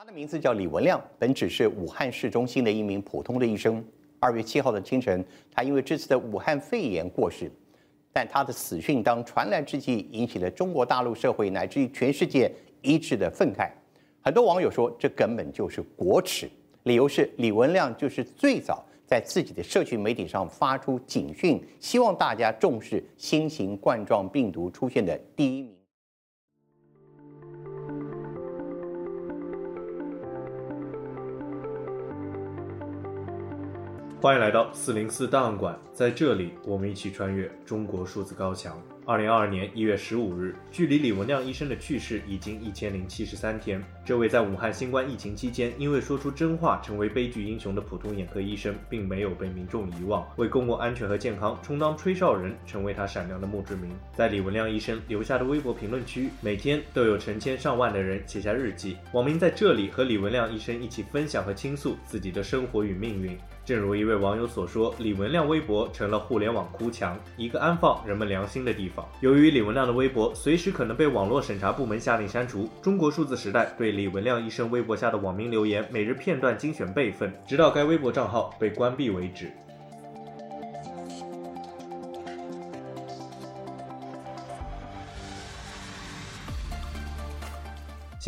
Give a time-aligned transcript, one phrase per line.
[0.00, 3.84] 他的名字叫李文亮，本只是武汉市中心的一名普通的医生。
[4.20, 7.50] 二月七号的清晨，他因为这次的武汉肺炎过世。
[8.12, 12.48] 但他的死讯当传来之际，引起了中国大陆社会乃至于全世界
[12.80, 13.72] 一致的愤慨。
[14.20, 16.48] 很多网友说，这根本就是国耻。
[16.84, 25.74] 理由是李文亮就是最早在自己的社群媒体上发出警讯，希望大家重视新型冠状病毒出现的第一名。
[34.20, 38.76] 欢迎来到四零四档案馆，在这里，我们一起穿越中国数字高墙。
[39.08, 43.82] 二零二二年一月十五日，距离李文亮医生的去世已经一千零七十三天。
[44.04, 53.90] 这位在武汉新冠疫情期间因为说出真话成为悲剧英雄的普通眼科医生，并没有被民众遗忘，为公共安全和健康充当吹哨人，成为他闪亮的墓志铭。
[54.14, 63.34] 在李文亮医生留下的微博评论区，每天都有成千上万的人写下日记，网民在这里和李文亮医生一起分享和倾诉自己的生活与命运。
[63.64, 68.97] 正如一位网友所说，李文亮微博成了互联网哭墙，一个安放人们良心的地方。
[69.20, 79.50] 由于李文亮的微博随时可能被网络审查部门下令删除，中国数字时代对李文亮医生微博下的网民留言每日片段精选备份，直到该微博账号被关闭为止。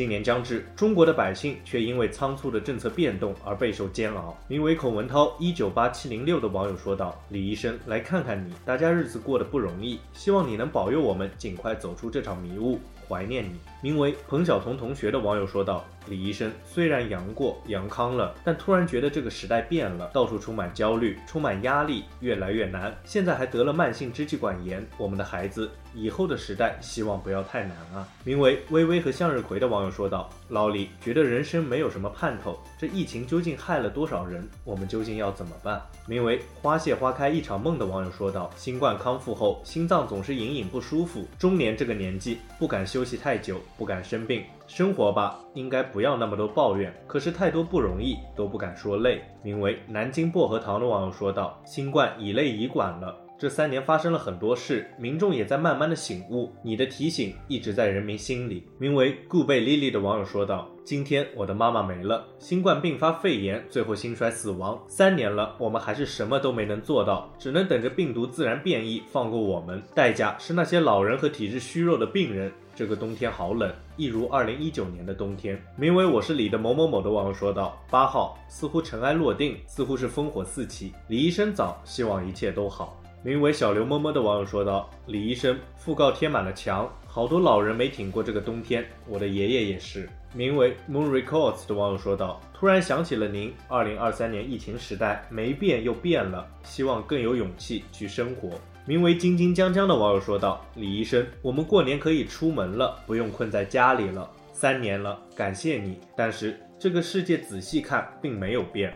[0.00, 4.34] 今年将至，中国的百姓却因为仓促的政策变动而备受煎熬。
[4.48, 12.80] 名为孔文涛一九八七零六的网友说道：“李医生，来看看你，大家日子过得不容易，希望你能保佑我们尽快走出这场迷雾。”
[13.10, 22.96] 怀念你，名为彭晓彤同学的网友说道：“李医生虽然阳过、阳康了，但突然觉得这个时代变了，到处充满焦虑，充满压力，越来越难。
[23.02, 34.48] 现在还得了慢性支气管炎，我们的孩子以后的时代希望不要太难啊。”名为微微和向日葵的网友说道：“老李觉得人生没有什么盼头，这疫情究竟害了多少人？
[34.62, 46.94] 我们究竟要怎么办？”名为花谢花开一场梦的网友说道：“新冠康复后，心脏总是隐隐不舒服，中年这个年纪不敢休。”休息太久，不敢生病，生活吧，应该不要那么多抱怨。
[47.06, 49.22] 可是太多不容易，都不敢说累。
[49.42, 56.52] 名为南京薄荷糖的网友说道：“新冠以泪乙管了，这三年发生了很多事，民众也在慢慢的醒悟。
[56.62, 64.78] 你的提醒一直在人民心里。”名为顾贝莉莉的网友说道：“今天我的妈妈没了，新冠并发肺炎，最后心衰死亡。
[64.88, 69.82] 三年了，我们还是什么都没能做到，只能等着病毒自然变异，放过我们。
[69.94, 75.58] 代价是那些老人和体质虚弱的病人。”这个冬天好冷，一如二零一九年的冬天。
[75.76, 80.92] 名为我是李的某某某的网友说道：“八号似乎尘埃落定，似乎是烽火四起。
[81.08, 98.48] 李医生早，希望一切都好。”名为小刘么么的网友说道：“李医生，讣告贴满了墙，好多老人没挺过这个冬天，我的爷爷也是。”名为 Moon Records 的网友说道：“突然想起了您，二零二三年疫情时代没变又变了，希望更有勇气去生活。”
[98.86, 104.30] 名为金金江江的网友说道：“李医生，我们过年可以出门了，不用困在家里了。
[104.50, 106.00] 三年了，感谢你。
[106.16, 108.94] 但是这个世界仔细看，并没有变。”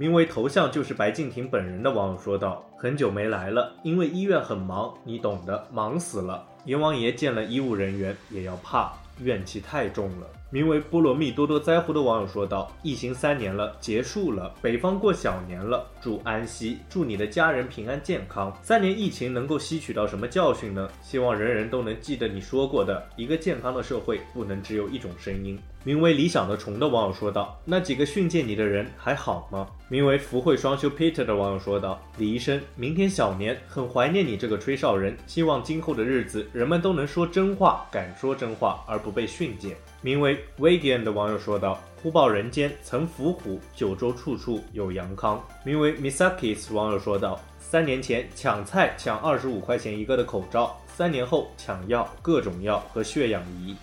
[0.00, 6.42] 名为头像就是白敬亭本人的网友说道：“很久没来了，因为医院很忙，你懂的，忙死了。
[6.64, 18.50] 阎王爷见了医务人员也要怕，怨气太重了。”名为菠萝蜜多多灾户的网友说道：“疫情三年了，结束了，北方过小年了，祝安息，祝你的家人平安健康。
[18.62, 20.88] 三年疫情能够吸取到什么教训呢？
[21.02, 53.74] 希望人人都能记得你说过的，一个健康的社会不能只有一种声音。”名为理想的虫的网友说道：“那几个训诫你的人还好吗？”名为福慧双修 Peter 的网友说道：“李医生，明天小年，很怀念你这个吹哨人，希望今后的日子人们都能说真话，敢说真话，而不被训诫。”名为 Vegan 的网友说道：“忽报人间曾伏虎，九州处处有阳康。”名为 Misakis 网友说道：“三年前抢菜抢二十五块钱一个的口罩，三年后抢药，各种药和血氧仪。”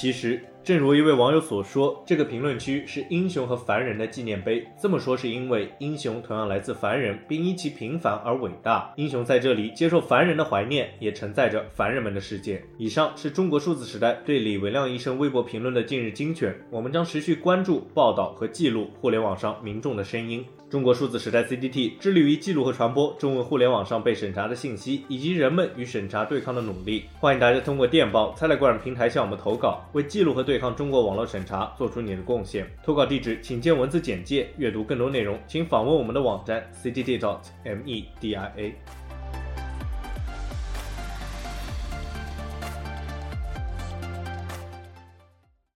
[0.00, 4.62] 其实，正如一位网友所说，这个评论区是英雄和凡人的纪念碑。
[4.78, 8.92] 这么说是因为英雄同样来自凡人，并因其平凡而伟大。
[8.96, 12.62] 英雄在这里接受凡人的怀念，也承载着凡人们的世界。
[12.76, 16.54] 以上是中国数字时代对李文亮医生微博评论的近日精选。
[16.70, 20.44] 我们将持续关注、报道和记录互联网上民众的声音。
[20.68, 27.04] 中国数字时代 CDT 致力于记录和传播中文互联网上被审查的信息，以及人们与审查对抗的努力。
[27.18, 32.68] 欢迎大家通过电报、Telegram 平台向我们投稿，为记录和对对抗中国网络审查做出你的贡献。
[32.82, 34.48] 投稿地址请见文字简介。
[34.56, 38.50] 阅读更多内容，请访问我们的网站 cdt.media。